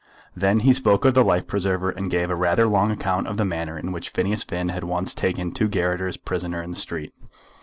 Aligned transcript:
Then 0.35 0.61
he 0.61 0.73
spoke 0.73 1.05
of 1.05 1.13
the 1.13 1.23
life 1.23 1.45
preserver, 1.45 1.91
and 1.91 2.09
gave 2.09 2.31
a 2.31 2.35
rather 2.35 2.65
long 2.67 2.89
account 2.89 3.27
of 3.27 3.37
the 3.37 3.45
manner 3.45 3.77
in 3.77 3.91
which 3.91 4.09
Phineas 4.09 4.41
Finn 4.41 4.69
had 4.69 4.83
once 4.83 5.13
taken 5.13 5.51
two 5.51 5.67
garotters 5.67 6.17
prisoner 6.17 6.59
in 6.63 6.71
the 6.71 6.75
street. 6.77 7.11